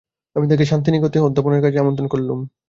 [0.35, 2.39] আমি তাঁকে শান্তিনিকেতনের অধ্যাপনার কাজে আমন্ত্রণ করলুম।